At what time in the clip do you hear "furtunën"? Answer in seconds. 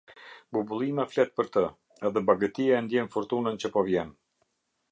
3.17-3.61